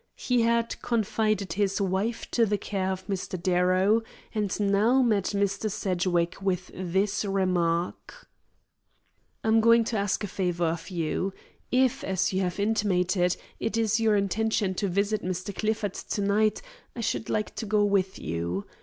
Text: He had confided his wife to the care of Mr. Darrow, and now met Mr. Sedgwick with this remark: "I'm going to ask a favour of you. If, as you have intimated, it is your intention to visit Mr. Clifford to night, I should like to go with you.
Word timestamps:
He 0.17 0.41
had 0.41 0.81
confided 0.81 1.53
his 1.53 1.79
wife 1.79 2.25
to 2.31 2.47
the 2.47 2.57
care 2.57 2.91
of 2.91 3.05
Mr. 3.05 3.39
Darrow, 3.39 4.01
and 4.33 4.59
now 4.59 5.03
met 5.03 5.25
Mr. 5.25 5.69
Sedgwick 5.69 6.41
with 6.41 6.71
this 6.73 7.23
remark: 7.23 8.27
"I'm 9.43 9.61
going 9.61 9.83
to 9.83 9.99
ask 9.99 10.23
a 10.23 10.27
favour 10.27 10.65
of 10.65 10.89
you. 10.89 11.33
If, 11.71 12.03
as 12.03 12.33
you 12.33 12.41
have 12.41 12.59
intimated, 12.59 13.37
it 13.59 13.77
is 13.77 13.99
your 13.99 14.15
intention 14.15 14.73
to 14.81 14.87
visit 14.87 15.21
Mr. 15.21 15.53
Clifford 15.55 15.93
to 15.93 16.21
night, 16.23 16.63
I 16.95 17.01
should 17.01 17.29
like 17.29 17.53
to 17.57 17.67
go 17.67 17.83
with 17.85 18.17
you. 18.17 18.65